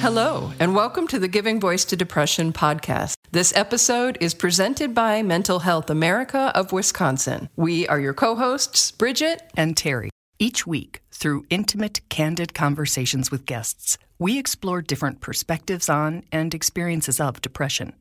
Hello, 0.00 0.50
and 0.58 0.74
welcome 0.74 1.06
to 1.08 1.18
the 1.18 1.28
Giving 1.28 1.60
Voice 1.60 1.84
to 1.84 1.94
Depression 1.94 2.54
podcast. 2.54 3.12
This 3.32 3.54
episode 3.54 4.16
is 4.18 4.32
presented 4.32 4.94
by 4.94 5.22
Mental 5.22 5.58
Health 5.58 5.90
America 5.90 6.50
of 6.54 6.72
Wisconsin. 6.72 7.50
We 7.54 7.86
are 7.86 8.00
your 8.00 8.14
co 8.14 8.34
hosts, 8.34 8.92
Bridget 8.92 9.42
and 9.58 9.76
Terry. 9.76 10.08
Each 10.38 10.66
week, 10.66 11.02
through 11.12 11.44
intimate, 11.50 12.00
candid 12.08 12.54
conversations 12.54 13.30
with 13.30 13.44
guests, 13.44 13.98
we 14.18 14.38
explore 14.38 14.80
different 14.80 15.20
perspectives 15.20 15.90
on 15.90 16.24
and 16.32 16.54
experiences 16.54 17.20
of 17.20 17.42
depression. 17.42 17.92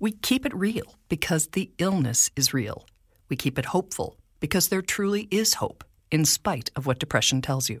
We 0.00 0.10
keep 0.10 0.44
it 0.44 0.52
real 0.52 0.96
because 1.08 1.46
the 1.52 1.70
illness 1.78 2.30
is 2.34 2.52
real. 2.52 2.84
We 3.28 3.36
keep 3.36 3.60
it 3.60 3.66
hopeful 3.66 4.16
because 4.40 4.68
there 4.68 4.82
truly 4.82 5.28
is 5.30 5.54
hope, 5.54 5.84
in 6.10 6.24
spite 6.24 6.72
of 6.74 6.84
what 6.84 6.98
depression 6.98 7.42
tells 7.42 7.70
you. 7.70 7.80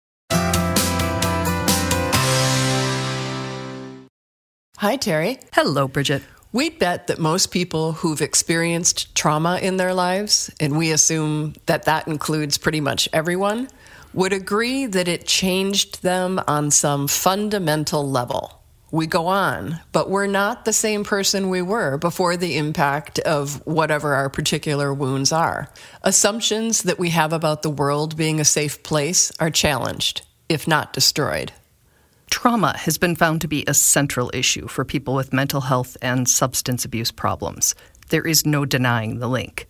Hi, 4.81 4.95
Terry. 4.95 5.37
Hello, 5.53 5.87
Bridget. 5.87 6.23
We 6.51 6.71
bet 6.71 7.05
that 7.05 7.19
most 7.19 7.51
people 7.51 7.91
who've 7.91 8.19
experienced 8.19 9.13
trauma 9.13 9.59
in 9.61 9.77
their 9.77 9.93
lives, 9.93 10.49
and 10.59 10.75
we 10.75 10.89
assume 10.89 11.53
that 11.67 11.83
that 11.83 12.07
includes 12.07 12.57
pretty 12.57 12.81
much 12.81 13.07
everyone, 13.13 13.69
would 14.15 14.33
agree 14.33 14.87
that 14.87 15.07
it 15.07 15.27
changed 15.27 16.01
them 16.01 16.41
on 16.47 16.71
some 16.71 17.07
fundamental 17.07 18.09
level. 18.09 18.59
We 18.89 19.05
go 19.05 19.27
on, 19.27 19.79
but 19.91 20.09
we're 20.09 20.25
not 20.25 20.65
the 20.65 20.73
same 20.73 21.03
person 21.03 21.51
we 21.51 21.61
were 21.61 21.99
before 21.99 22.35
the 22.35 22.57
impact 22.57 23.19
of 23.19 23.63
whatever 23.67 24.15
our 24.15 24.31
particular 24.31 24.91
wounds 24.91 25.31
are. 25.31 25.69
Assumptions 26.01 26.81
that 26.81 26.97
we 26.97 27.11
have 27.11 27.33
about 27.33 27.61
the 27.61 27.69
world 27.69 28.17
being 28.17 28.39
a 28.39 28.43
safe 28.43 28.81
place 28.81 29.31
are 29.39 29.51
challenged, 29.51 30.23
if 30.49 30.67
not 30.67 30.91
destroyed. 30.91 31.51
Trauma 32.31 32.75
has 32.75 32.97
been 32.97 33.15
found 33.15 33.41
to 33.41 33.47
be 33.47 33.63
a 33.67 33.73
central 33.75 34.31
issue 34.33 34.67
for 34.67 34.83
people 34.83 35.13
with 35.13 35.33
mental 35.33 35.61
health 35.61 35.95
and 36.01 36.27
substance 36.27 36.83
abuse 36.83 37.11
problems. 37.11 37.75
There 38.09 38.25
is 38.25 38.47
no 38.47 38.65
denying 38.65 39.19
the 39.19 39.27
link. 39.27 39.67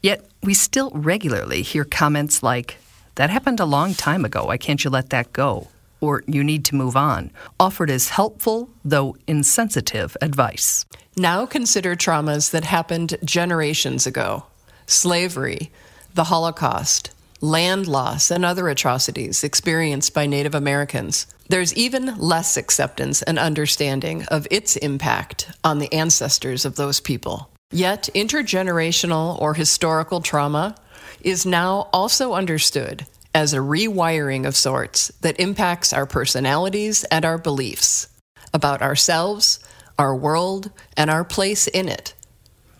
Yet, 0.00 0.24
we 0.42 0.54
still 0.54 0.92
regularly 0.94 1.62
hear 1.62 1.84
comments 1.84 2.42
like, 2.42 2.76
That 3.16 3.30
happened 3.30 3.58
a 3.58 3.64
long 3.64 3.94
time 3.94 4.24
ago. 4.24 4.44
Why 4.44 4.58
can't 4.58 4.84
you 4.84 4.90
let 4.90 5.10
that 5.10 5.32
go? 5.32 5.68
Or 6.00 6.22
you 6.28 6.44
need 6.44 6.64
to 6.66 6.76
move 6.76 6.94
on, 6.94 7.32
offered 7.58 7.90
as 7.90 8.10
helpful, 8.10 8.68
though 8.84 9.16
insensitive, 9.26 10.16
advice. 10.20 10.84
Now 11.16 11.46
consider 11.46 11.96
traumas 11.96 12.50
that 12.50 12.64
happened 12.64 13.16
generations 13.24 14.06
ago 14.06 14.44
slavery, 14.86 15.72
the 16.12 16.24
Holocaust, 16.24 17.10
land 17.44 17.86
loss, 17.86 18.30
and 18.30 18.44
other 18.44 18.68
atrocities 18.68 19.44
experienced 19.44 20.14
by 20.14 20.26
Native 20.26 20.54
Americans. 20.54 21.26
There's 21.48 21.74
even 21.74 22.16
less 22.18 22.56
acceptance 22.56 23.20
and 23.20 23.38
understanding 23.38 24.24
of 24.28 24.48
its 24.50 24.76
impact 24.76 25.50
on 25.62 25.78
the 25.78 25.92
ancestors 25.92 26.64
of 26.64 26.76
those 26.76 27.00
people. 27.00 27.50
Yet, 27.70 28.08
intergenerational 28.14 29.40
or 29.40 29.52
historical 29.54 30.22
trauma 30.22 30.74
is 31.20 31.44
now 31.44 31.88
also 31.92 32.32
understood 32.32 33.06
as 33.34 33.52
a 33.52 33.58
rewiring 33.58 34.46
of 34.46 34.56
sorts 34.56 35.08
that 35.20 35.38
impacts 35.38 35.92
our 35.92 36.06
personalities 36.06 37.04
and 37.04 37.24
our 37.24 37.36
beliefs 37.36 38.08
about 38.54 38.80
ourselves, 38.80 39.58
our 39.98 40.16
world, 40.16 40.70
and 40.96 41.10
our 41.10 41.24
place 41.24 41.66
in 41.66 41.88
it. 41.88 42.14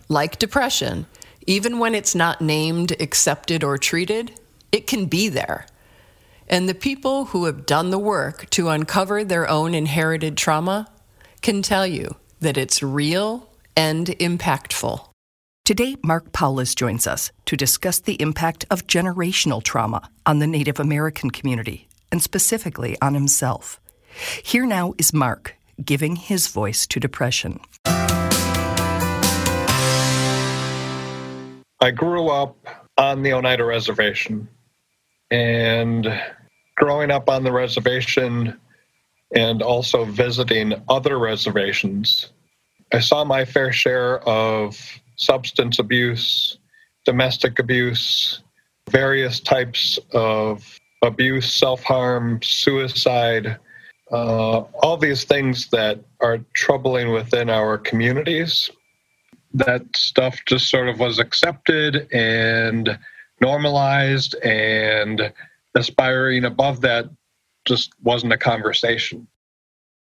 Like 0.07 0.39
depression, 0.39 1.05
even 1.45 1.77
when 1.77 1.93
it's 1.93 2.15
not 2.15 2.41
named, 2.41 2.93
accepted, 2.99 3.63
or 3.63 3.77
treated, 3.77 4.31
it 4.75 4.85
can 4.85 5.05
be 5.05 5.29
there 5.29 5.65
and 6.47 6.69
the 6.69 6.75
people 6.75 7.25
who 7.25 7.45
have 7.45 7.65
done 7.65 7.89
the 7.89 7.99
work 7.99 8.49
to 8.51 8.69
uncover 8.69 9.23
their 9.23 9.49
own 9.49 9.73
inherited 9.73 10.37
trauma 10.37 10.87
can 11.41 11.61
tell 11.61 11.87
you 11.87 12.15
that 12.39 12.57
it's 12.57 12.83
real 12.83 13.49
and 13.75 14.07
impactful. 14.07 15.07
Today, 15.63 15.95
Mark 16.03 16.31
Powless 16.31 16.75
joins 16.75 17.07
us 17.07 17.31
to 17.45 17.57
discuss 17.57 17.99
the 17.99 18.21
impact 18.21 18.65
of 18.69 18.85
generational 18.85 19.63
trauma 19.63 20.09
on 20.25 20.39
the 20.39 20.47
Native 20.47 20.79
American 20.79 21.31
community, 21.31 21.87
and 22.11 22.21
specifically 22.21 22.95
on 23.01 23.15
himself. 23.15 23.79
Here 24.43 24.65
now 24.65 24.93
is 24.99 25.13
Mark 25.13 25.55
giving 25.83 26.15
his 26.15 26.47
voice 26.47 26.85
to 26.87 26.99
depression. 26.99 27.59
I 31.81 31.91
grew 31.91 32.29
up 32.29 32.55
on 32.97 33.23
the 33.23 33.33
Oneida 33.33 33.65
Reservation 33.65 34.47
and 35.35 36.21
growing 36.77 37.11
up 37.11 37.29
on 37.29 37.43
the 37.43 37.51
reservation 37.51 38.57
and 39.35 39.61
also 39.61 40.05
visiting 40.05 40.73
other 40.87 41.19
reservations, 41.19 42.31
I 42.93 42.99
saw 43.01 43.25
my 43.25 43.43
fair 43.43 43.73
share 43.73 44.19
of 44.19 44.79
substance 45.17 45.77
abuse, 45.77 46.57
domestic 47.05 47.59
abuse, 47.59 48.43
various 48.89 49.41
types 49.41 49.99
of 50.13 50.79
abuse, 51.01 51.51
self 51.51 51.83
harm, 51.83 52.39
suicide, 52.41 53.57
uh, 54.13 54.59
all 54.83 54.95
these 54.95 55.25
things 55.25 55.67
that 55.71 55.99
are 56.21 56.39
troubling 56.53 57.11
within 57.11 57.49
our 57.49 57.77
communities. 57.77 58.69
That 59.53 59.83
stuff 59.95 60.37
just 60.45 60.69
sort 60.69 60.87
of 60.87 60.99
was 60.99 61.19
accepted 61.19 62.07
and 62.13 62.97
normalized 63.41 64.35
and 64.35 65.33
aspiring 65.75 66.45
above 66.45 66.81
that 66.81 67.09
just 67.65 67.91
wasn't 68.03 68.33
a 68.33 68.37
conversation. 68.37 69.27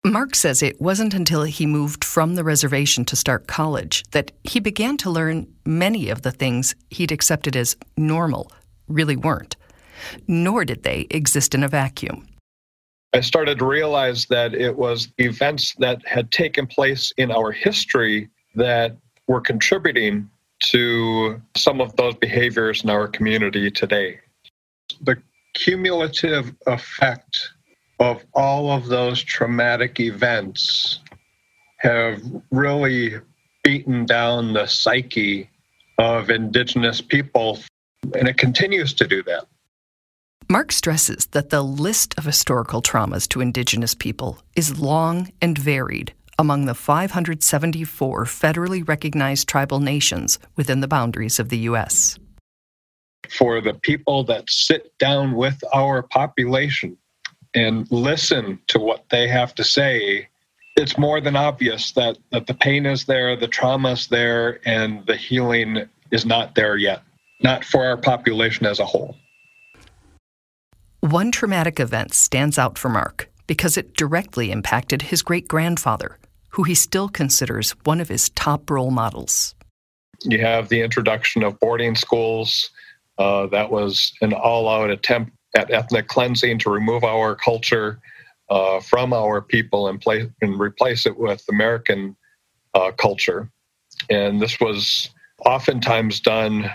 Mark 0.03 0.33
says 0.33 0.63
it 0.63 0.81
wasn't 0.81 1.13
until 1.13 1.43
he 1.43 1.67
moved 1.67 2.03
from 2.03 2.33
the 2.33 2.43
reservation 2.43 3.05
to 3.05 3.15
start 3.15 3.45
college 3.45 4.03
that 4.11 4.31
he 4.43 4.59
began 4.59 4.97
to 4.97 5.11
learn 5.11 5.47
many 5.63 6.09
of 6.09 6.23
the 6.23 6.31
things 6.31 6.73
he'd 6.89 7.11
accepted 7.11 7.55
as 7.55 7.77
normal 7.97 8.51
really 8.87 9.15
weren't, 9.15 9.55
nor 10.27 10.65
did 10.65 10.81
they 10.81 11.05
exist 11.11 11.53
in 11.53 11.63
a 11.63 11.67
vacuum. 11.67 12.27
I 13.13 13.21
started 13.21 13.59
to 13.59 13.65
realize 13.65 14.25
that 14.27 14.55
it 14.55 14.75
was 14.75 15.09
events 15.19 15.75
that 15.75 16.05
had 16.07 16.31
taken 16.31 16.65
place 16.65 17.13
in 17.17 17.29
our 17.29 17.51
history 17.51 18.29
that 18.55 18.97
were 19.27 19.41
contributing 19.41 20.29
to 20.71 21.41
some 21.55 21.81
of 21.81 21.95
those 21.97 22.15
behaviors 22.15 22.83
in 22.83 22.89
our 22.89 23.07
community 23.07 23.69
today. 23.69 24.19
The 25.01 25.17
cumulative 25.53 26.53
effect 26.65 27.49
of 27.99 28.23
all 28.33 28.71
of 28.71 28.87
those 28.87 29.21
traumatic 29.21 29.99
events 29.99 30.99
have 31.79 32.21
really 32.51 33.15
beaten 33.63 34.05
down 34.05 34.53
the 34.53 34.65
psyche 34.65 35.49
of 35.97 36.29
Indigenous 36.29 37.01
people, 37.01 37.59
and 38.15 38.29
it 38.29 38.37
continues 38.37 38.93
to 38.93 39.07
do 39.07 39.21
that. 39.23 39.47
Mark 40.49 40.71
stresses 40.71 41.27
that 41.27 41.49
the 41.49 41.61
list 41.61 42.13
of 42.17 42.25
historical 42.25 42.81
traumas 42.81 43.27
to 43.29 43.41
Indigenous 43.41 43.93
people 43.93 44.39
is 44.55 44.79
long 44.79 45.31
and 45.41 45.57
varied 45.57 46.13
among 46.37 46.65
the 46.65 46.73
574 46.73 48.25
federally 48.25 48.87
recognized 48.87 49.47
tribal 49.47 49.79
nations 49.79 50.39
within 50.55 50.81
the 50.81 50.87
boundaries 50.87 51.39
of 51.39 51.49
the 51.49 51.59
U.S. 51.59 52.17
For 53.29 53.61
the 53.61 53.73
people 53.73 54.23
that 54.25 54.49
sit 54.49 54.97
down 54.97 55.35
with 55.35 55.63
our 55.73 56.01
population 56.01 56.97
and 57.53 57.89
listen 57.91 58.59
to 58.67 58.79
what 58.79 59.05
they 59.09 59.27
have 59.27 59.53
to 59.55 59.63
say, 59.63 60.27
it's 60.75 60.97
more 60.97 61.21
than 61.21 61.35
obvious 61.35 61.91
that, 61.93 62.17
that 62.31 62.47
the 62.47 62.53
pain 62.53 62.85
is 62.85 63.05
there, 63.05 63.35
the 63.35 63.47
trauma 63.47 63.91
is 63.91 64.07
there, 64.07 64.59
and 64.65 65.05
the 65.05 65.15
healing 65.15 65.87
is 66.11 66.25
not 66.25 66.55
there 66.55 66.77
yet, 66.77 67.03
not 67.41 67.63
for 67.63 67.85
our 67.85 67.97
population 67.97 68.65
as 68.65 68.79
a 68.79 68.85
whole. 68.85 69.15
One 71.01 71.31
traumatic 71.31 71.79
event 71.79 72.13
stands 72.13 72.57
out 72.57 72.77
for 72.77 72.89
Mark 72.89 73.29
because 73.47 73.75
it 73.75 73.95
directly 73.95 74.51
impacted 74.51 75.01
his 75.01 75.21
great 75.21 75.47
grandfather, 75.47 76.17
who 76.51 76.63
he 76.63 76.75
still 76.75 77.09
considers 77.09 77.71
one 77.83 77.99
of 77.99 78.09
his 78.09 78.29
top 78.29 78.69
role 78.69 78.91
models. 78.91 79.55
You 80.23 80.39
have 80.41 80.69
the 80.69 80.81
introduction 80.81 81.43
of 81.43 81.59
boarding 81.59 81.95
schools. 81.95 82.69
Uh, 83.17 83.47
that 83.47 83.71
was 83.71 84.13
an 84.21 84.33
all 84.33 84.69
out 84.69 84.89
attempt 84.89 85.31
at 85.55 85.71
ethnic 85.71 86.07
cleansing 86.07 86.59
to 86.59 86.69
remove 86.69 87.03
our 87.03 87.35
culture 87.35 87.99
uh, 88.49 88.79
from 88.79 89.13
our 89.13 89.41
people 89.41 89.87
and, 89.87 90.03
and 90.41 90.59
replace 90.59 91.05
it 91.05 91.17
with 91.17 91.43
American 91.49 92.15
uh, 92.73 92.91
culture. 92.91 93.49
And 94.09 94.41
this 94.41 94.59
was 94.59 95.09
oftentimes 95.45 96.19
done 96.19 96.69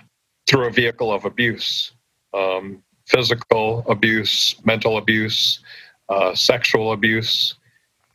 through 0.46 0.67
a 0.67 0.70
vehicle 0.70 1.12
of 1.12 1.25
abuse 1.25 1.93
um, 2.37 2.82
physical 3.06 3.84
abuse, 3.88 4.56
mental 4.64 4.99
abuse, 4.99 5.61
uh, 6.08 6.34
sexual 6.34 6.93
abuse. 6.93 7.55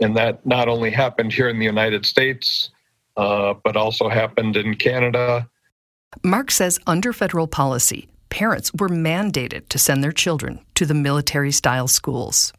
And 0.02 0.18
that 0.18 0.46
not 0.46 0.68
only 0.68 0.92
happened 0.92 1.32
here 1.32 1.48
in 1.48 1.60
the 1.60 1.66
United 1.66 2.06
States, 2.06 2.72
uh, 3.18 3.54
but 3.64 3.78
also 3.78 4.10
happened 4.10 4.58
in 4.58 4.76
Canada. 4.76 5.48
Mark 6.24 6.52
says 6.52 6.80
under 6.88 7.14
federal 7.14 7.48
policy, 7.48 8.10
parents 8.30 8.72
were 8.74 8.90
mandated 8.90 9.68
to 9.70 9.78
send 9.78 10.04
their 10.04 10.12
children 10.12 10.60
to 10.76 10.86
the 10.86 10.94
military 10.94 11.52
style 11.52 11.88
schools. 11.88 12.52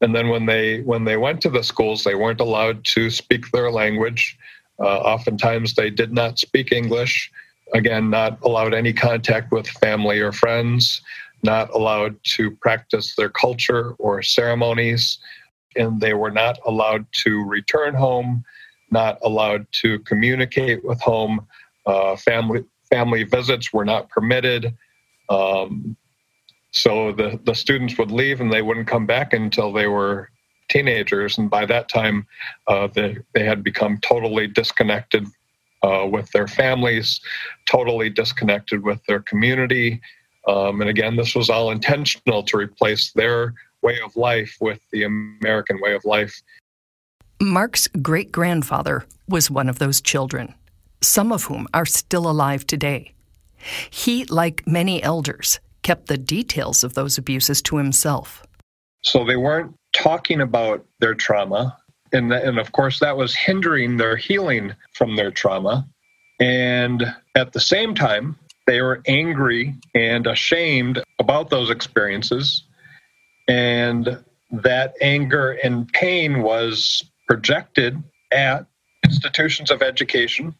And 0.00 0.14
then 0.14 0.28
when 0.28 0.46
they 0.46 0.80
when 0.80 1.04
they 1.04 1.16
went 1.16 1.42
to 1.42 1.50
the 1.50 1.62
schools, 1.62 2.04
they 2.04 2.14
weren't 2.14 2.40
allowed 2.40 2.84
to 2.86 3.10
speak 3.10 3.50
their 3.50 3.70
language. 3.70 4.36
Uh, 4.78 4.98
oftentimes, 4.98 5.74
they 5.74 5.90
did 5.90 6.12
not 6.12 6.38
speak 6.38 6.72
English. 6.72 7.30
Again, 7.74 8.08
not 8.08 8.38
allowed 8.42 8.72
any 8.72 8.94
contact 8.94 9.52
with 9.52 9.68
family 9.68 10.18
or 10.20 10.32
friends. 10.32 11.02
Not 11.42 11.70
allowed 11.70 12.16
to 12.36 12.50
practice 12.50 13.14
their 13.14 13.28
culture 13.28 13.92
or 13.98 14.22
ceremonies, 14.22 15.18
and 15.76 16.00
they 16.00 16.14
were 16.14 16.30
not 16.30 16.58
allowed 16.66 17.06
to 17.24 17.44
return 17.44 17.94
home. 17.94 18.44
Not 18.90 19.18
allowed 19.22 19.66
to 19.82 20.00
communicate 20.00 20.84
with 20.84 21.00
home. 21.00 21.46
Uh, 21.86 22.16
family 22.16 22.64
family 22.90 23.22
visits 23.22 23.72
were 23.72 23.84
not 23.84 24.08
permitted. 24.08 24.76
Um, 25.28 25.96
so 26.72 27.12
the, 27.12 27.38
the 27.44 27.54
students 27.54 27.98
would 27.98 28.10
leave 28.10 28.40
and 28.40 28.52
they 28.52 28.62
wouldn't 28.62 28.86
come 28.86 29.06
back 29.06 29.32
until 29.32 29.72
they 29.72 29.86
were 29.86 30.30
teenagers. 30.68 31.38
And 31.38 31.50
by 31.50 31.66
that 31.66 31.88
time, 31.88 32.26
uh, 32.66 32.88
they, 32.88 33.18
they 33.34 33.44
had 33.44 33.62
become 33.62 33.98
totally 33.98 34.46
disconnected 34.46 35.26
uh, 35.82 36.06
with 36.10 36.30
their 36.32 36.46
families, 36.46 37.20
totally 37.66 38.10
disconnected 38.10 38.82
with 38.82 39.04
their 39.06 39.20
community. 39.20 40.00
Um, 40.46 40.80
and 40.80 40.90
again, 40.90 41.16
this 41.16 41.34
was 41.34 41.50
all 41.50 41.70
intentional 41.70 42.42
to 42.44 42.56
replace 42.56 43.12
their 43.12 43.54
way 43.82 44.00
of 44.00 44.16
life 44.16 44.56
with 44.60 44.80
the 44.92 45.04
American 45.04 45.80
way 45.80 45.94
of 45.94 46.04
life. 46.04 46.40
Mark's 47.40 47.88
great 47.88 48.30
grandfather 48.32 49.06
was 49.28 49.50
one 49.50 49.68
of 49.68 49.78
those 49.78 50.00
children, 50.00 50.54
some 51.00 51.32
of 51.32 51.44
whom 51.44 51.66
are 51.72 51.86
still 51.86 52.28
alive 52.28 52.66
today. 52.66 53.12
He, 53.90 54.24
like 54.26 54.66
many 54.66 55.02
elders, 55.02 55.60
kept 55.82 56.06
the 56.06 56.18
details 56.18 56.84
of 56.84 56.94
those 56.94 57.18
abuses 57.18 57.62
to 57.62 57.76
himself. 57.76 58.44
So 59.02 59.24
they 59.24 59.36
weren't 59.36 59.74
talking 59.92 60.40
about 60.40 60.84
their 60.98 61.14
trauma. 61.14 61.76
And, 62.12 62.32
and 62.32 62.58
of 62.58 62.72
course, 62.72 63.00
that 63.00 63.16
was 63.16 63.34
hindering 63.34 63.96
their 63.96 64.16
healing 64.16 64.74
from 64.92 65.16
their 65.16 65.30
trauma. 65.30 65.86
And 66.40 67.14
at 67.34 67.52
the 67.52 67.60
same 67.60 67.94
time, 67.94 68.36
they 68.66 68.80
were 68.82 69.02
angry 69.06 69.74
and 69.94 70.26
ashamed 70.26 71.02
about 71.18 71.50
those 71.50 71.70
experiences. 71.70 72.64
And 73.50 74.22
that 74.50 74.94
anger 75.00 75.52
and 75.52 75.92
pain 75.92 76.42
was 76.42 77.02
projected 77.26 78.02
at 78.30 78.66
institutions 79.04 79.70
of 79.70 79.82
education, 79.82 80.54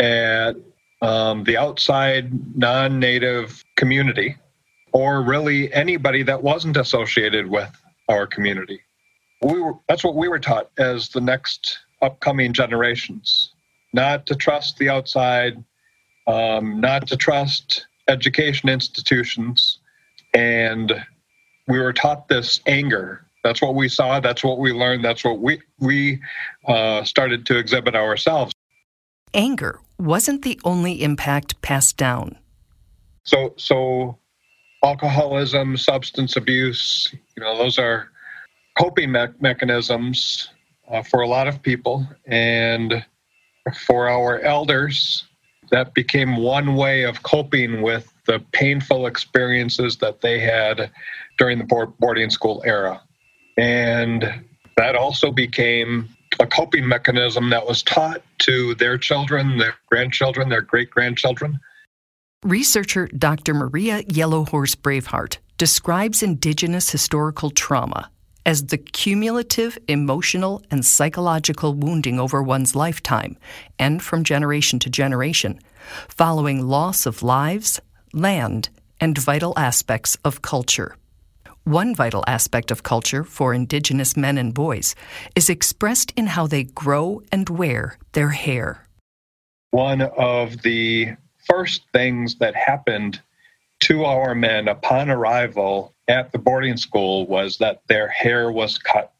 at 0.00 0.56
um, 1.00 1.44
the 1.44 1.56
outside 1.56 2.56
non 2.56 2.98
native 2.98 3.64
community, 3.76 4.36
or 4.92 5.22
really 5.22 5.72
anybody 5.72 6.22
that 6.24 6.42
wasn't 6.42 6.76
associated 6.76 7.48
with 7.48 7.70
our 8.08 8.26
community. 8.26 8.80
We 9.40 9.60
were, 9.60 9.74
that's 9.88 10.04
what 10.04 10.16
we 10.16 10.28
were 10.28 10.38
taught 10.38 10.70
as 10.78 11.08
the 11.10 11.20
next 11.20 11.78
upcoming 12.00 12.52
generations 12.52 13.52
not 13.92 14.26
to 14.26 14.34
trust 14.34 14.78
the 14.78 14.88
outside, 14.88 15.62
um, 16.26 16.80
not 16.80 17.06
to 17.08 17.16
trust 17.16 17.86
education 18.08 18.68
institutions. 18.68 19.78
And 20.34 20.92
we 21.68 21.78
were 21.78 21.92
taught 21.92 22.28
this 22.28 22.60
anger. 22.66 23.24
That's 23.44 23.60
what 23.60 23.74
we 23.74 23.88
saw. 23.88 24.20
That's 24.20 24.44
what 24.44 24.58
we 24.58 24.72
learned. 24.72 25.04
That's 25.04 25.24
what 25.24 25.40
we, 25.40 25.60
we 25.78 26.20
uh, 26.66 27.04
started 27.04 27.44
to 27.46 27.58
exhibit 27.58 27.94
ourselves. 27.94 28.52
Anger 29.34 29.80
wasn't 29.98 30.42
the 30.42 30.60
only 30.64 31.02
impact 31.02 31.60
passed 31.62 31.96
down. 31.96 32.38
So, 33.24 33.54
so 33.56 34.18
alcoholism, 34.84 35.76
substance 35.76 36.36
abuse, 36.36 37.12
you 37.36 37.42
know, 37.42 37.56
those 37.56 37.78
are 37.78 38.10
coping 38.78 39.12
me- 39.12 39.26
mechanisms 39.40 40.50
uh, 40.88 41.02
for 41.02 41.20
a 41.20 41.28
lot 41.28 41.48
of 41.48 41.62
people. 41.62 42.06
And 42.26 43.04
for 43.86 44.08
our 44.08 44.40
elders, 44.40 45.24
that 45.70 45.94
became 45.94 46.36
one 46.36 46.74
way 46.74 47.04
of 47.04 47.22
coping 47.22 47.82
with 47.82 48.11
the 48.26 48.40
painful 48.52 49.06
experiences 49.06 49.96
that 49.96 50.20
they 50.20 50.38
had 50.38 50.90
during 51.38 51.58
the 51.58 51.92
boarding 51.98 52.30
school 52.30 52.62
era. 52.64 53.00
And 53.56 54.44
that 54.76 54.94
also 54.94 55.30
became 55.30 56.08
a 56.40 56.46
coping 56.46 56.86
mechanism 56.86 57.50
that 57.50 57.66
was 57.66 57.82
taught 57.82 58.22
to 58.38 58.74
their 58.76 58.96
children, 58.96 59.58
their 59.58 59.74
grandchildren, 59.88 60.48
their 60.48 60.62
great 60.62 60.90
grandchildren. 60.90 61.60
Researcher 62.42 63.06
Dr. 63.08 63.54
Maria 63.54 64.02
Yellowhorse 64.04 64.74
Braveheart 64.76 65.38
describes 65.58 66.22
Indigenous 66.22 66.90
historical 66.90 67.50
trauma 67.50 68.10
as 68.44 68.66
the 68.66 68.78
cumulative 68.78 69.78
emotional 69.86 70.62
and 70.70 70.84
psychological 70.84 71.74
wounding 71.74 72.18
over 72.18 72.42
one's 72.42 72.74
lifetime 72.74 73.36
and 73.78 74.02
from 74.02 74.24
generation 74.24 74.78
to 74.80 74.90
generation, 74.90 75.60
following 76.08 76.66
loss 76.66 77.06
of 77.06 77.22
lives, 77.22 77.80
land, 78.12 78.68
and 79.00 79.16
vital 79.18 79.52
aspects 79.56 80.16
of 80.24 80.42
culture. 80.42 80.96
One 81.64 81.94
vital 81.94 82.24
aspect 82.26 82.70
of 82.70 82.82
culture 82.82 83.22
for 83.22 83.54
Indigenous 83.54 84.16
men 84.16 84.36
and 84.36 84.52
boys 84.52 84.94
is 85.36 85.48
expressed 85.48 86.12
in 86.16 86.26
how 86.26 86.46
they 86.46 86.64
grow 86.64 87.22
and 87.30 87.48
wear 87.48 87.98
their 88.12 88.30
hair. 88.30 88.86
One 89.70 90.02
of 90.02 90.62
the 90.62 91.14
first 91.48 91.82
things 91.92 92.36
that 92.36 92.54
happened 92.56 93.20
to 93.80 94.04
our 94.04 94.34
men 94.34 94.68
upon 94.68 95.08
arrival 95.08 95.94
at 96.08 96.32
the 96.32 96.38
boarding 96.38 96.76
school 96.76 97.26
was 97.26 97.58
that 97.58 97.82
their 97.86 98.08
hair 98.08 98.50
was 98.50 98.78
cut. 98.78 99.12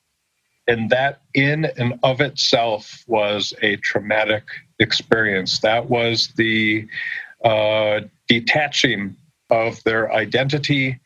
And 0.69 0.91
that, 0.91 1.21
in 1.35 1.65
and 1.65 1.99
of 2.03 2.21
itself, 2.21 3.05
was 3.07 3.53
a 3.63 3.77
traumatic 3.77 4.45
experience. 4.79 5.61
That 5.61 5.91
was 5.91 6.33
the 6.37 6.87
uh, 7.45 8.01
detaching 8.33 9.15
of 9.51 9.83
their 9.85 10.11
identity, 10.11 10.99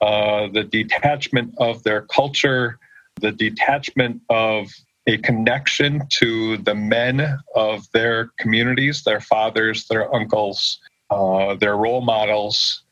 uh, 0.00 0.48
the 0.48 0.64
detachment 0.64 1.54
of 1.58 1.80
their 1.84 2.02
culture, 2.02 2.80
the 3.20 3.30
detachment 3.30 4.20
of 4.28 4.66
a 5.06 5.16
connection 5.18 6.02
to 6.08 6.56
the 6.58 6.74
men 6.74 7.38
of 7.54 7.88
their 7.92 8.30
communities, 8.40 9.04
their 9.04 9.20
fathers, 9.20 9.86
their 9.86 10.12
uncles, 10.12 10.80
uh, 11.10 11.54
their 11.54 11.76
role 11.76 12.00
models. 12.00 12.82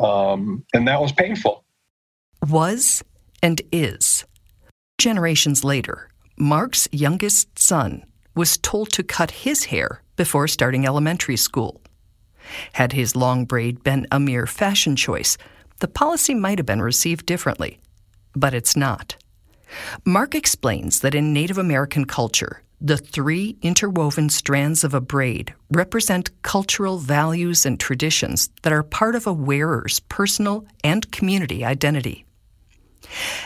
Um, 0.00 0.64
and 0.72 0.88
that 0.88 1.00
was 1.00 1.12
painful. 1.12 1.62
Was 2.48 3.04
and 3.42 3.60
is. 3.70 4.24
Generations 4.96 5.62
later, 5.62 6.08
Mark's 6.38 6.88
youngest 6.90 7.58
son 7.58 8.02
was 8.34 8.56
told 8.56 8.92
to 8.92 9.02
cut 9.02 9.42
his 9.44 9.64
hair 9.64 10.00
before 10.16 10.48
starting 10.48 10.86
elementary 10.86 11.36
school. 11.36 11.82
Had 12.74 12.92
his 12.92 13.16
long 13.16 13.44
braid 13.44 13.82
been 13.82 14.06
a 14.10 14.20
mere 14.20 14.46
fashion 14.46 14.96
choice, 14.96 15.36
the 15.80 15.88
policy 15.88 16.34
might 16.34 16.58
have 16.58 16.66
been 16.66 16.82
received 16.82 17.26
differently. 17.26 17.78
But 18.34 18.54
it's 18.54 18.76
not. 18.76 19.16
Mark 20.04 20.34
explains 20.34 21.00
that 21.00 21.14
in 21.14 21.32
Native 21.32 21.58
American 21.58 22.04
culture, 22.04 22.62
the 22.80 22.98
three 22.98 23.56
interwoven 23.62 24.28
strands 24.28 24.84
of 24.84 24.92
a 24.92 25.00
braid 25.00 25.54
represent 25.70 26.30
cultural 26.42 26.98
values 26.98 27.64
and 27.64 27.80
traditions 27.80 28.50
that 28.62 28.72
are 28.72 28.82
part 28.82 29.14
of 29.14 29.26
a 29.26 29.32
wearer's 29.32 30.00
personal 30.00 30.66
and 30.84 31.10
community 31.10 31.64
identity. 31.64 32.24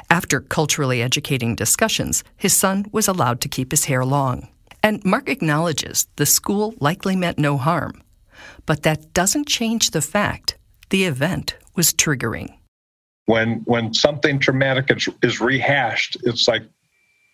After 0.08 0.40
culturally 0.40 1.02
educating 1.02 1.54
discussions, 1.54 2.24
his 2.36 2.56
son 2.56 2.86
was 2.92 3.06
allowed 3.08 3.40
to 3.42 3.48
keep 3.48 3.70
his 3.70 3.84
hair 3.84 4.04
long. 4.04 4.48
And 4.82 5.04
Mark 5.04 5.28
acknowledges 5.28 6.08
the 6.16 6.26
school 6.26 6.74
likely 6.80 7.14
meant 7.14 7.38
no 7.38 7.56
harm. 7.56 8.02
But 8.66 8.82
that 8.82 9.12
doesn't 9.14 9.48
change 9.48 9.90
the 9.90 10.02
fact 10.02 10.56
the 10.90 11.04
event 11.04 11.56
was 11.76 11.92
triggering. 11.92 12.56
When 13.26 13.62
when 13.66 13.94
something 13.94 14.38
traumatic 14.38 14.90
is, 14.90 15.08
is 15.22 15.40
rehashed 15.40 16.16
it's 16.24 16.48
like 16.48 16.62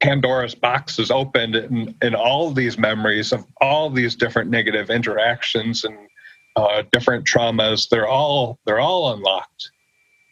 pandora's 0.01 0.55
box 0.55 0.99
is 0.99 1.11
opened 1.11 1.57
and, 1.57 1.95
and 2.03 2.15
all 2.15 2.51
these 2.51 2.77
memories 2.77 3.33
of 3.33 3.47
all 3.63 3.89
these 3.89 4.15
different 4.15 4.51
negative 4.51 4.91
interactions 4.91 5.85
and 5.85 5.97
uh, 6.57 6.83
different 6.93 7.27
traumas 7.27 7.89
they're 7.89 8.09
all 8.09 8.59
they're 8.67 8.81
all 8.81 9.13
unlocked. 9.15 9.71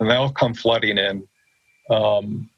And 0.01 0.11
they'll 0.11 0.33
come 0.33 0.55
flooding 0.55 0.99
in. 0.99 1.27
Um, 1.89 2.51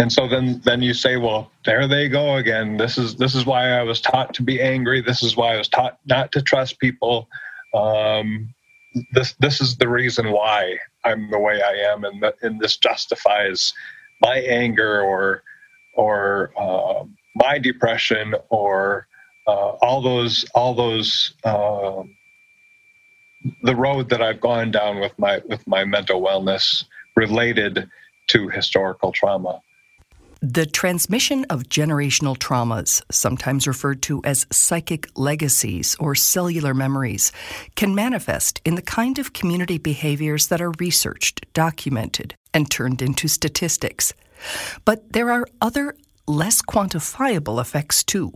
and 0.00 0.12
so 0.12 0.26
then 0.28 0.60
then 0.64 0.82
you 0.82 0.94
say 0.94 1.18
well 1.18 1.52
there 1.66 1.86
they 1.86 2.08
go 2.08 2.36
again. 2.36 2.78
This 2.78 2.98
is 2.98 3.16
this 3.16 3.34
is 3.34 3.46
why 3.46 3.70
i 3.70 3.82
was 3.82 4.00
taught 4.00 4.34
to 4.34 4.42
be 4.42 4.60
angry. 4.60 5.02
This 5.02 5.22
is 5.22 5.36
why 5.36 5.54
i 5.54 5.58
was 5.58 5.68
taught 5.68 5.98
not 6.06 6.32
to 6.32 6.42
trust 6.42 6.80
people. 6.80 7.28
Um, 7.74 8.54
this 9.12 9.34
this 9.40 9.60
is 9.60 9.76
the 9.76 9.88
reason 9.88 10.32
why 10.32 10.78
i'm 11.04 11.30
the 11.30 11.38
way 11.38 11.62
i 11.62 11.74
am. 11.92 12.04
And, 12.04 12.22
the, 12.22 12.34
and 12.42 12.60
this 12.60 12.78
justifies 12.78 13.72
my 14.22 14.38
anger 14.38 15.02
or 15.02 15.44
or 15.94 16.52
uh, 16.58 17.04
my 17.36 17.58
depression 17.58 18.34
or 18.48 19.06
uh, 19.46 19.72
all 19.82 20.02
those 20.02 20.46
all 20.54 20.74
those 20.74 21.34
uh, 21.44 22.02
the 23.62 23.76
road 23.76 24.08
that 24.10 24.22
I've 24.22 24.40
gone 24.40 24.70
down 24.70 25.00
with 25.00 25.18
my 25.18 25.40
with 25.46 25.66
my 25.66 25.84
mental 25.84 26.22
wellness 26.22 26.84
related 27.16 27.88
to 28.28 28.48
historical 28.48 29.12
trauma. 29.12 29.60
The 30.42 30.64
transmission 30.64 31.44
of 31.50 31.64
generational 31.64 32.34
traumas, 32.34 33.02
sometimes 33.10 33.66
referred 33.66 34.00
to 34.02 34.22
as 34.24 34.46
psychic 34.50 35.06
legacies 35.14 35.96
or 36.00 36.14
cellular 36.14 36.72
memories, 36.72 37.30
can 37.76 37.94
manifest 37.94 38.58
in 38.64 38.74
the 38.74 38.80
kind 38.80 39.18
of 39.18 39.34
community 39.34 39.76
behaviors 39.76 40.46
that 40.46 40.62
are 40.62 40.72
researched, 40.78 41.44
documented, 41.52 42.34
and 42.54 42.70
turned 42.70 43.02
into 43.02 43.28
statistics. 43.28 44.14
But 44.86 45.12
there 45.12 45.30
are 45.30 45.44
other, 45.60 45.94
less 46.26 46.62
quantifiable 46.62 47.60
effects 47.60 48.02
too, 48.02 48.32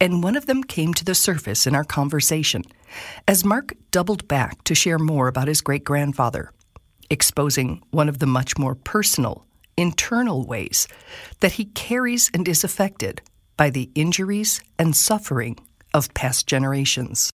and 0.00 0.22
one 0.22 0.36
of 0.36 0.46
them 0.46 0.62
came 0.62 0.94
to 0.94 1.04
the 1.04 1.16
surface 1.16 1.66
in 1.66 1.74
our 1.74 1.82
conversation 1.82 2.62
as 3.26 3.44
Mark 3.44 3.74
doubled 3.90 4.28
back 4.28 4.62
to 4.62 4.76
share 4.76 5.00
more 5.00 5.26
about 5.26 5.48
his 5.48 5.60
great 5.60 5.82
grandfather, 5.82 6.52
exposing 7.10 7.82
one 7.90 8.08
of 8.08 8.20
the 8.20 8.26
much 8.26 8.56
more 8.58 8.76
personal 8.76 9.47
internal 9.78 10.44
ways 10.44 10.88
that 11.40 11.52
he 11.52 11.66
carries 11.66 12.30
and 12.34 12.46
is 12.48 12.64
affected 12.64 13.22
by 13.56 13.70
the 13.70 13.90
injuries 13.94 14.60
and 14.78 14.94
suffering 14.94 15.56
of 15.94 16.12
past 16.14 16.46
generations. 16.46 17.30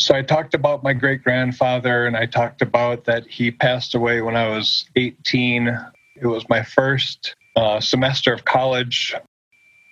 So 0.00 0.14
I 0.14 0.22
talked 0.22 0.54
about 0.54 0.82
my 0.82 0.92
great 0.92 1.22
grandfather 1.22 2.06
and 2.06 2.16
I 2.16 2.26
talked 2.26 2.62
about 2.62 3.04
that 3.04 3.26
he 3.28 3.52
passed 3.52 3.94
away 3.94 4.20
when 4.22 4.34
I 4.34 4.48
was 4.48 4.86
18. 4.96 5.68
It 6.16 6.26
was 6.26 6.48
my 6.48 6.64
first 6.64 7.36
uh, 7.54 7.78
semester 7.80 8.32
of 8.32 8.44
college. 8.44 9.14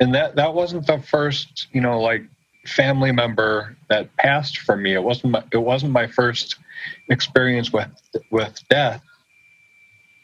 And 0.01 0.15
that, 0.15 0.35
that 0.35 0.53
wasn't 0.53 0.87
the 0.87 0.99
first, 0.99 1.69
you 1.73 1.81
know, 1.81 2.01
like 2.01 2.25
family 2.67 3.13
member 3.13 3.77
that 3.89 4.15
passed 4.17 4.59
for 4.59 4.77
me. 4.77 4.95
It 4.95 5.03
wasn't 5.03 5.33
my, 5.35 5.45
it 5.53 5.59
wasn't 5.59 5.93
my 5.93 6.09
first 6.09 6.57
experience 7.11 7.73
with 7.73 7.89
with 8.31 8.59
death 8.69 9.03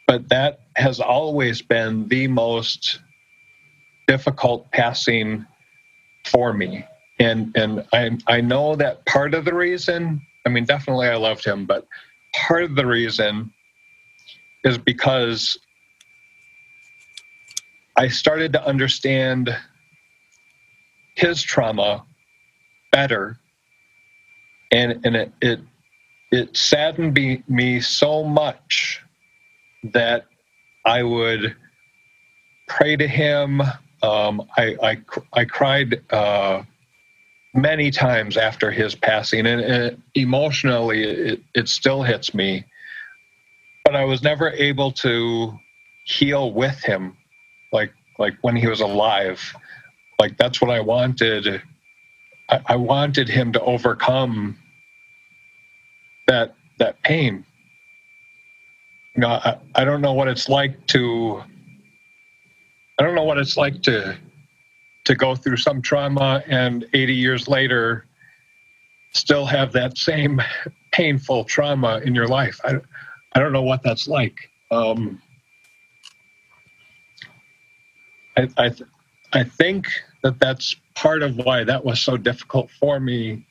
but 0.07 0.29
that 0.29 0.61
has 0.77 1.01
always 1.01 1.63
been 1.63 2.09
the 2.09 2.29
most 2.29 3.01
difficult 4.07 4.71
passing 4.71 5.45
for 6.25 6.53
me. 6.53 6.85
And 7.19 7.57
and 7.57 7.87
I 7.93 8.17
I 8.27 8.41
know 8.41 8.77
that 8.77 9.05
part 9.07 9.35
of 9.35 9.45
the 9.45 9.55
reason 9.55 10.21
I 10.45 10.51
mean 10.51 10.65
definitely 10.65 11.09
I 11.09 11.17
loved 11.17 11.45
him 11.45 11.67
but 11.67 11.87
part 12.35 12.65
of 12.65 12.77
the 12.77 12.87
reason 12.87 13.53
is 14.65 14.79
because 14.79 15.59
I 17.97 18.09
started 18.09 18.53
to 18.53 18.65
understand 18.65 19.57
his 21.15 21.43
trauma 21.43 22.05
better. 22.93 23.39
And 24.71 25.01
and 25.05 25.17
it 25.17 25.33
it, 25.41 25.61
it 26.31 26.57
saddened 26.57 27.15
me, 27.15 27.43
me 27.49 27.81
so 27.81 28.23
much 28.25 29.03
that 29.93 30.27
I 30.85 31.03
would 31.03 31.55
pray 32.69 32.97
to 32.97 33.07
him. 33.07 33.63
Um, 34.03 34.43
I, 34.57 34.77
I, 34.83 34.99
I 35.33 35.45
cried 35.45 36.03
uh, 36.13 36.63
many 37.55 37.91
times 37.91 38.37
after 38.37 38.71
his 38.71 38.95
passing, 38.95 39.47
and, 39.47 39.61
and 39.61 40.03
emotionally, 40.15 41.03
it, 41.03 41.43
it 41.55 41.69
still 41.69 42.03
hits 42.03 42.35
me. 42.35 42.65
But 43.85 43.97
I 43.97 44.05
was 44.05 44.23
never 44.23 44.51
able 44.51 44.93
to 44.93 45.59
heal 46.05 46.53
with 46.53 46.83
him, 46.83 47.17
like 47.73 47.93
like 48.19 48.37
when 48.43 48.57
he 48.57 48.67
was 48.67 48.81
alive. 48.81 49.55
Like 50.19 50.37
that's 50.39 50.61
what 50.61 50.71
I 50.71 50.81
wanted. 50.81 51.63
I, 52.49 52.61
I 52.67 52.77
wanted 52.77 53.29
him 53.29 53.53
to 53.53 53.61
overcome 53.61 54.59
that 56.27 56.55
that 56.79 57.01
pain 57.03 57.45
you 59.17 59.23
know, 59.23 59.29
I, 59.29 59.57
I 59.75 59.85
don't 59.85 60.03
know 60.03 60.13
what 60.13 60.29
it's 60.29 60.49
like 60.49 60.87
to 60.89 61.43
I 62.99 63.03
don't 63.03 63.15
know 63.15 63.25
what 63.25 63.39
it's 63.39 63.57
like 63.57 63.83
to 63.83 64.17
to 65.05 65.15
go 65.15 65.35
through 65.35 65.57
some 65.57 65.81
trauma 65.81 66.43
and 66.49 66.85
80 66.93 67.15
years 67.15 67.49
later 67.49 68.07
still 69.13 69.47
have 69.47 69.73
that 69.73 69.97
same 69.97 70.43
painful 70.93 71.45
trauma 71.45 72.01
in 72.05 72.15
your 72.15 72.27
life. 72.27 72.61
I, 72.65 72.75
I 73.35 73.41
don't 73.41 73.53
know 73.53 73.63
what 73.63 73.83
that's 73.83 74.09
like. 74.09 74.51
Um, 74.71 75.23
I, 78.37 78.49
I, 78.59 78.71
I 79.33 79.45
think 79.45 79.87
that 80.23 80.41
that's 80.41 80.75
part 80.95 81.23
of 81.23 81.37
why 81.37 81.63
that 81.65 81.85
was 81.85 82.01
so 82.01 82.17
difficult 82.17 82.69
for 82.81 82.99
me 82.99 83.46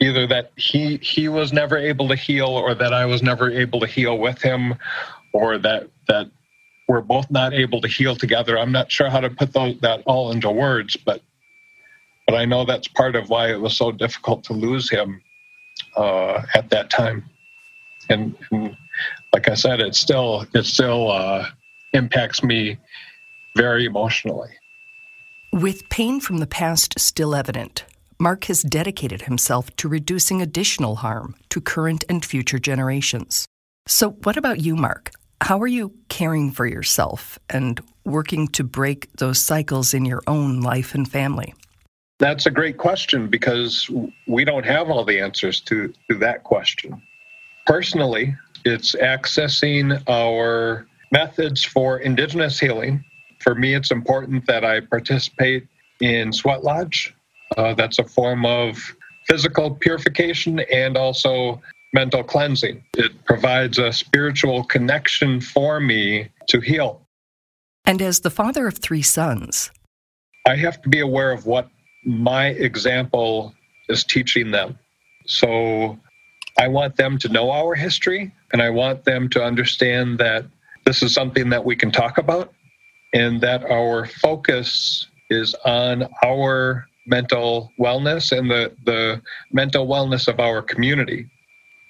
either 0.00 0.26
that 0.26 0.52
he 0.56 0.96
he 0.98 1.28
was 1.28 1.52
never 1.52 1.76
able 1.76 2.08
to 2.08 2.16
heal 2.16 2.48
or 2.48 2.74
that 2.74 2.92
I 2.92 3.06
was 3.06 3.22
never 3.22 3.50
able 3.50 3.80
to 3.80 3.86
heal 3.86 4.18
with 4.18 4.40
him 4.40 4.74
or 5.32 5.58
that 5.58 5.88
that 6.08 6.30
we're 6.88 7.00
both 7.00 7.30
not 7.30 7.54
able 7.54 7.80
to 7.82 7.88
heal 7.88 8.16
together. 8.16 8.58
I'm 8.58 8.72
not 8.72 8.90
sure 8.90 9.08
how 9.08 9.20
to 9.20 9.30
put 9.30 9.52
that 9.52 10.02
all 10.06 10.32
into 10.32 10.50
words, 10.50 10.96
but 10.96 11.22
but 12.26 12.34
I 12.34 12.44
know 12.44 12.64
that's 12.64 12.88
part 12.88 13.16
of 13.16 13.28
why 13.28 13.50
it 13.50 13.60
was 13.60 13.76
so 13.76 13.92
difficult 13.92 14.44
to 14.44 14.52
lose 14.52 14.90
him 14.90 15.22
uh, 15.96 16.42
at 16.54 16.70
that 16.70 16.90
time. 16.90 17.24
And, 18.08 18.36
and, 18.50 18.76
like 19.32 19.48
I 19.48 19.54
said, 19.54 19.80
it 19.80 19.94
still 19.94 20.46
it 20.54 20.64
still 20.64 21.10
uh, 21.10 21.46
impacts 21.92 22.42
me 22.42 22.78
very 23.56 23.84
emotionally. 23.84 24.50
With 25.52 25.88
pain 25.88 26.20
from 26.20 26.38
the 26.38 26.46
past 26.46 26.98
still 26.98 27.34
evident, 27.34 27.84
Mark 28.22 28.44
has 28.44 28.62
dedicated 28.62 29.22
himself 29.22 29.74
to 29.76 29.88
reducing 29.88 30.42
additional 30.42 30.96
harm 30.96 31.34
to 31.48 31.58
current 31.58 32.04
and 32.06 32.22
future 32.22 32.58
generations. 32.58 33.46
So, 33.86 34.10
what 34.10 34.36
about 34.36 34.60
you, 34.60 34.76
Mark? 34.76 35.12
How 35.40 35.58
are 35.62 35.66
you 35.66 35.94
caring 36.10 36.50
for 36.50 36.66
yourself 36.66 37.38
and 37.48 37.80
working 38.04 38.46
to 38.48 38.62
break 38.62 39.10
those 39.16 39.40
cycles 39.40 39.94
in 39.94 40.04
your 40.04 40.20
own 40.26 40.60
life 40.60 40.94
and 40.94 41.10
family? 41.10 41.54
That's 42.18 42.44
a 42.44 42.50
great 42.50 42.76
question 42.76 43.28
because 43.28 43.88
we 44.28 44.44
don't 44.44 44.66
have 44.66 44.90
all 44.90 45.06
the 45.06 45.18
answers 45.18 45.62
to, 45.62 45.90
to 46.10 46.18
that 46.18 46.44
question. 46.44 47.00
Personally, 47.64 48.36
it's 48.66 48.94
accessing 48.96 49.98
our 50.10 50.86
methods 51.10 51.64
for 51.64 52.00
Indigenous 52.00 52.60
healing. 52.60 53.02
For 53.38 53.54
me, 53.54 53.72
it's 53.72 53.90
important 53.90 54.44
that 54.44 54.62
I 54.62 54.80
participate 54.80 55.66
in 56.00 56.34
Sweat 56.34 56.62
Lodge 56.62 57.14
uh, 57.56 57.74
that's 57.74 57.98
a 57.98 58.04
form 58.04 58.46
of 58.46 58.78
physical 59.26 59.74
purification 59.74 60.60
and 60.72 60.96
also 60.96 61.60
mental 61.92 62.22
cleansing. 62.22 62.82
It 62.94 63.24
provides 63.24 63.78
a 63.78 63.92
spiritual 63.92 64.64
connection 64.64 65.40
for 65.40 65.80
me 65.80 66.28
to 66.48 66.60
heal. 66.60 67.00
And 67.84 68.00
as 68.00 68.20
the 68.20 68.30
father 68.30 68.66
of 68.66 68.78
three 68.78 69.02
sons, 69.02 69.70
I 70.46 70.56
have 70.56 70.80
to 70.82 70.88
be 70.88 71.00
aware 71.00 71.32
of 71.32 71.46
what 71.46 71.68
my 72.04 72.48
example 72.48 73.54
is 73.88 74.04
teaching 74.04 74.50
them. 74.50 74.78
So 75.26 75.98
I 76.58 76.68
want 76.68 76.96
them 76.96 77.18
to 77.18 77.28
know 77.28 77.50
our 77.50 77.74
history 77.74 78.32
and 78.52 78.62
I 78.62 78.70
want 78.70 79.04
them 79.04 79.28
to 79.30 79.42
understand 79.42 80.18
that 80.18 80.44
this 80.84 81.02
is 81.02 81.12
something 81.12 81.50
that 81.50 81.64
we 81.64 81.76
can 81.76 81.90
talk 81.90 82.18
about 82.18 82.52
and 83.12 83.40
that 83.40 83.64
our 83.64 84.06
focus 84.06 85.06
is 85.30 85.54
on 85.64 86.08
our 86.24 86.86
mental 87.10 87.70
wellness 87.78 88.36
and 88.36 88.50
the, 88.50 88.72
the 88.86 89.20
mental 89.52 89.86
wellness 89.86 90.28
of 90.28 90.40
our 90.40 90.62
community. 90.62 91.28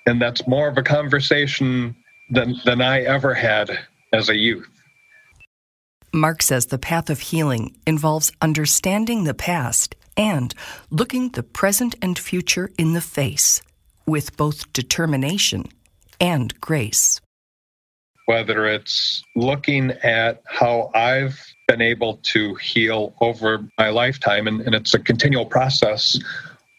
And 0.07 0.21
that's 0.21 0.49
more 0.49 0.67
of 0.67 0.79
a 0.79 0.83
conversation 0.83 1.95
than, 2.31 2.57
than 2.65 2.81
I 2.81 3.03
ever 3.03 3.35
had 3.35 3.71
as 4.13 4.29
a 4.29 4.37
youth. 4.37 4.67
Mark 6.13 6.43
says 6.43 6.67
the 6.67 6.79
path 6.79 7.09
of 7.09 7.21
healing 7.21 7.77
involves 7.87 8.33
understanding 8.43 9.25
the 9.25 9.35
past 9.35 9.95
and 10.17 10.55
looking 10.91 11.29
the 11.29 11.43
present 11.43 11.95
and 12.03 12.19
future 12.19 12.71
in 12.77 12.95
the 12.95 13.01
face 13.01 13.63
with 14.07 14.37
both 14.37 14.73
determination 14.73 15.67
and 16.21 16.61
grace. 16.61 17.21
Whether 18.27 18.67
it's 18.67 19.23
looking 19.37 19.93
at 20.03 20.43
how 20.47 20.91
I've 20.95 21.41
been 21.71 21.81
able 21.81 22.17
to 22.25 22.57
heal 22.57 23.15
over 23.21 23.65
my 23.79 23.91
lifetime, 23.91 24.49
and, 24.49 24.61
and 24.63 24.75
it's 24.75 24.93
a 24.93 24.99
continual 24.99 25.47
process, 25.47 26.19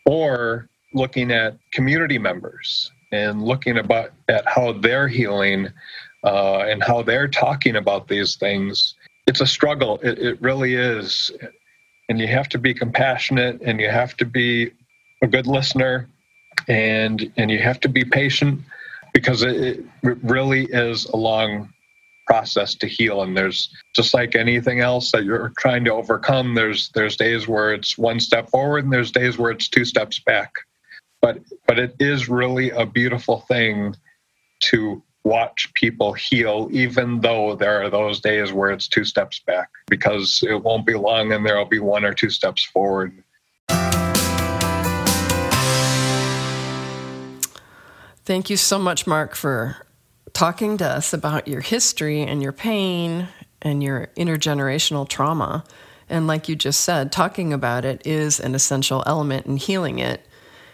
or 0.06 0.68
looking 0.94 1.32
at 1.32 1.58
community 1.72 2.18
members 2.18 2.92
and 3.14 3.42
looking 3.42 3.78
about 3.78 4.12
at 4.28 4.46
how 4.46 4.74
they're 4.74 5.08
healing 5.08 5.70
uh, 6.26 6.60
and 6.60 6.84
how 6.84 7.02
they're 7.02 7.30
talking 7.30 7.78
about 7.78 8.10
these 8.10 8.36
things. 8.36 8.96
It's 9.28 9.40
a 9.40 9.48
struggle. 9.48 9.98
It, 10.04 10.20
it 10.20 10.42
really 10.42 10.76
is. 10.76 11.32
And 12.10 12.20
you 12.20 12.28
have 12.28 12.50
to 12.50 12.58
be 12.58 12.74
compassionate 12.74 13.62
and 13.62 13.80
you 13.80 13.90
have 13.90 14.18
to 14.18 14.26
be 14.26 14.72
a 15.22 15.28
good 15.28 15.48
listener 15.48 16.10
and 16.68 17.32
and 17.38 17.50
you 17.50 17.60
have 17.60 17.80
to 17.80 17.90
be 17.90 18.04
patient 18.04 18.60
because 19.14 19.42
it, 19.42 19.56
it 20.04 20.18
really 20.22 20.66
is 20.66 21.06
a 21.06 21.16
long 21.16 21.72
process 22.26 22.76
to 22.76 22.88
heal. 22.88 23.22
And 23.24 23.36
there's 23.36 23.70
just 23.96 24.14
like 24.14 24.36
anything 24.36 24.80
else 24.80 25.12
that 25.12 25.24
you're 25.24 25.52
trying 25.58 25.84
to 25.86 25.92
overcome 25.94 26.56
there's 26.56 26.90
there's 26.90 27.18
days 27.18 27.48
where 27.48 27.74
it's 27.74 27.98
one 27.98 28.20
step 28.20 28.50
forward 28.50 28.84
and 28.84 28.94
there's 28.94 29.12
days 29.12 29.38
where 29.38 29.52
it's 29.52 29.68
two 29.68 29.86
steps 29.86 30.20
back. 30.20 30.52
But 31.22 31.40
but 31.68 31.80
it 31.80 31.96
is 32.00 32.30
really 32.30 32.70
a 32.72 32.86
beautiful 32.86 33.42
thing 33.42 33.96
to 34.62 35.04
watch 35.24 35.72
people 35.76 36.14
heal 36.14 36.68
even 36.72 37.20
though 37.22 37.56
there 37.56 37.84
are 37.84 37.90
those 37.92 38.20
days 38.20 38.52
where 38.52 38.72
it's 38.72 38.88
two 38.88 39.06
steps 39.06 39.40
back 39.46 39.70
because 39.88 40.44
it 40.48 40.64
won't 40.64 40.86
be 40.86 40.96
long 40.96 41.32
and 41.32 41.46
there'll 41.46 41.66
be 41.66 41.80
one 41.80 42.04
or 42.04 42.14
two 42.14 42.30
steps 42.30 42.64
forward. 42.64 43.24
Thank 48.24 48.50
you 48.50 48.58
so 48.58 48.80
much, 48.80 49.06
Mark, 49.06 49.36
for 49.36 49.86
talking 50.34 50.78
to 50.78 50.86
us 50.86 51.14
about 51.14 51.48
your 51.48 51.62
history 51.62 52.22
and 52.22 52.42
your 52.42 52.52
pain 52.52 53.28
and 53.62 53.84
your 53.84 54.08
intergenerational 54.16 55.08
trauma. 55.08 55.64
And 56.10 56.28
like 56.28 56.50
you 56.50 56.56
just 56.56 56.82
said, 56.82 57.12
talking 57.12 57.54
about 57.54 57.86
it 57.86 58.06
is 58.06 58.40
an 58.40 58.56
essential 58.56 59.04
element 59.06 59.46
in 59.46 59.58
healing 59.58 60.00
it. 60.00 60.26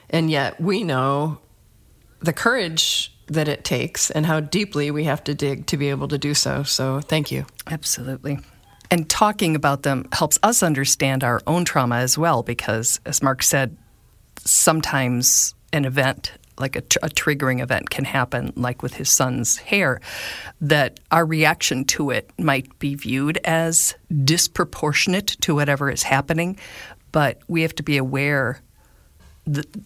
And 0.09 0.31
yet 0.31 0.59
we 0.59 0.83
know 0.83 1.39
the 2.19 2.33
courage 2.33 3.13
that 3.27 3.47
it 3.47 3.63
takes 3.63 4.09
and 4.09 4.25
how 4.25 4.39
deeply 4.39 4.89
we 4.89 5.03
have 5.03 5.23
to 5.25 5.33
dig 5.33 5.67
to 5.67 5.77
be 5.77 5.89
able 5.89 6.07
to 6.07 6.17
do 6.17 6.33
so. 6.33 6.63
So 6.63 7.01
thank 7.01 7.31
you. 7.31 7.45
Absolutely. 7.69 8.39
And 8.89 9.09
talking 9.09 9.55
about 9.55 9.83
them 9.83 10.07
helps 10.13 10.39
us 10.43 10.63
understand 10.63 11.23
our 11.23 11.41
own 11.45 11.65
trauma 11.65 11.97
as 11.97 12.17
well, 12.17 12.41
because 12.41 13.01
as 13.05 13.21
Mark 13.21 13.43
said, 13.43 13.75
sometimes 14.39 15.53
an 15.73 15.83
event 15.83 16.31
like 16.59 16.75
a, 16.75 16.81
tr- 16.81 16.99
a, 17.03 17.09
triggering 17.09 17.61
event 17.61 17.89
can 17.89 18.05
happen, 18.05 18.53
like 18.55 18.81
with 18.81 18.95
his 18.95 19.09
son's 19.09 19.57
hair, 19.57 19.99
that 20.61 20.99
our 21.11 21.25
reaction 21.25 21.85
to 21.85 22.09
it 22.09 22.31
might 22.37 22.79
be 22.79 22.95
viewed 22.95 23.37
as 23.43 23.95
disproportionate 24.23 25.27
to 25.41 25.55
whatever 25.55 25.89
is 25.89 26.03
happening. 26.03 26.57
But 27.11 27.39
we 27.47 27.61
have 27.61 27.75
to 27.75 27.83
be 27.83 27.97
aware 27.97 28.61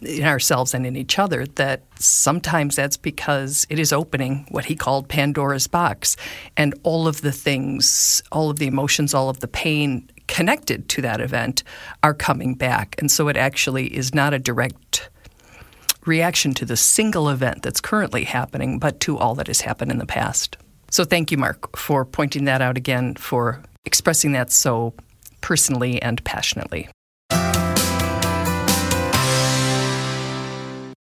in 0.01 0.23
ourselves 0.23 0.73
and 0.73 0.85
in 0.85 0.95
each 0.95 1.19
other 1.19 1.45
that 1.45 1.83
sometimes 1.99 2.75
that's 2.75 2.97
because 2.97 3.67
it 3.69 3.79
is 3.79 3.93
opening 3.93 4.45
what 4.49 4.65
he 4.65 4.75
called 4.75 5.07
Pandora's 5.07 5.67
box. 5.67 6.17
And 6.57 6.73
all 6.83 7.07
of 7.07 7.21
the 7.21 7.31
things, 7.31 8.23
all 8.31 8.49
of 8.49 8.59
the 8.59 8.67
emotions, 8.67 9.13
all 9.13 9.29
of 9.29 9.39
the 9.39 9.47
pain 9.47 10.09
connected 10.27 10.89
to 10.89 11.01
that 11.01 11.21
event 11.21 11.63
are 12.03 12.13
coming 12.13 12.55
back. 12.55 12.95
And 12.99 13.11
so 13.11 13.27
it 13.27 13.37
actually 13.37 13.95
is 13.95 14.15
not 14.15 14.33
a 14.33 14.39
direct 14.39 15.09
reaction 16.05 16.53
to 16.55 16.65
the 16.65 16.77
single 16.77 17.29
event 17.29 17.61
that's 17.61 17.81
currently 17.81 18.23
happening, 18.23 18.79
but 18.79 18.99
to 19.01 19.17
all 19.17 19.35
that 19.35 19.47
has 19.47 19.61
happened 19.61 19.91
in 19.91 19.97
the 19.97 20.05
past. 20.05 20.57
So 20.89 21.03
thank 21.03 21.31
you, 21.31 21.37
Mark, 21.37 21.77
for 21.77 22.03
pointing 22.05 22.45
that 22.45 22.61
out 22.61 22.77
again, 22.77 23.15
for 23.15 23.61
expressing 23.85 24.33
that 24.33 24.51
so 24.51 24.93
personally 25.41 26.01
and 26.01 26.23
passionately. 26.23 26.89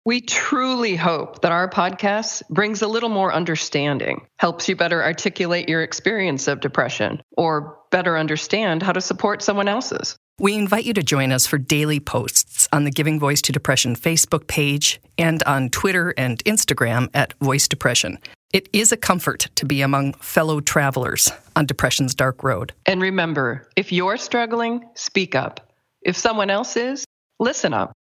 We 0.05 0.19
truly 0.19 0.97
hope 0.97 1.43
that 1.43 1.53
our 1.53 1.69
podcast 1.69 2.43
brings 2.49 2.81
a 2.81 2.89
little 2.89 3.07
more 3.07 3.33
understanding, 3.33 4.27
helps 4.37 4.67
you 4.67 4.75
better 4.75 5.01
articulate 5.01 5.69
your 5.69 5.81
experience 5.81 6.49
of 6.49 6.59
depression, 6.59 7.21
or 7.37 7.77
better 7.89 8.17
understand 8.17 8.83
how 8.83 8.91
to 8.91 8.99
support 8.99 9.41
someone 9.41 9.69
else's. 9.69 10.17
We 10.39 10.55
invite 10.55 10.85
you 10.85 10.93
to 10.93 11.03
join 11.03 11.31
us 11.31 11.45
for 11.45 11.59
daily 11.59 11.99
posts 11.99 12.67
on 12.73 12.85
the 12.85 12.91
Giving 12.91 13.19
Voice 13.19 13.39
to 13.43 13.51
Depression 13.51 13.95
Facebook 13.95 14.47
page 14.47 14.99
and 15.15 15.43
on 15.43 15.69
Twitter 15.69 16.11
and 16.17 16.43
Instagram 16.45 17.09
at 17.13 17.33
Voice 17.39 17.67
Depression. 17.67 18.17
It 18.51 18.67
is 18.73 18.91
a 18.91 18.97
comfort 18.97 19.49
to 19.53 19.65
be 19.67 19.81
among 19.81 20.13
fellow 20.13 20.59
travelers 20.59 21.31
on 21.55 21.67
depression's 21.67 22.15
dark 22.15 22.43
road. 22.43 22.73
And 22.87 22.99
remember, 22.99 23.69
if 23.75 23.91
you're 23.91 24.17
struggling, 24.17 24.83
speak 24.95 25.35
up. 25.35 25.71
If 26.01 26.17
someone 26.17 26.49
else 26.49 26.77
is, 26.77 27.05
listen 27.39 27.71
up. 27.71 27.93